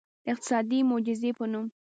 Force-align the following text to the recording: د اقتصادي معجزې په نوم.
د 0.25 0.27
اقتصادي 0.31 0.79
معجزې 0.89 1.31
په 1.37 1.45
نوم. 1.51 1.65